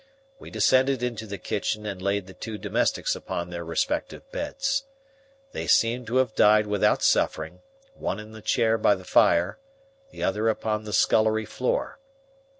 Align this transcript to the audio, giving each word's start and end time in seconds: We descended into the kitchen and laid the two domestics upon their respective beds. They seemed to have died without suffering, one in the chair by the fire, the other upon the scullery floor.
We 0.39 0.49
descended 0.49 1.03
into 1.03 1.27
the 1.27 1.37
kitchen 1.37 1.85
and 1.85 2.01
laid 2.01 2.25
the 2.25 2.33
two 2.33 2.57
domestics 2.57 3.15
upon 3.15 3.51
their 3.51 3.63
respective 3.63 4.23
beds. 4.31 4.85
They 5.51 5.67
seemed 5.67 6.07
to 6.07 6.15
have 6.15 6.33
died 6.33 6.65
without 6.65 7.03
suffering, 7.03 7.59
one 7.93 8.19
in 8.19 8.31
the 8.31 8.41
chair 8.41 8.79
by 8.79 8.95
the 8.95 9.05
fire, 9.05 9.59
the 10.09 10.23
other 10.23 10.49
upon 10.49 10.85
the 10.85 10.93
scullery 10.93 11.45
floor. 11.45 11.99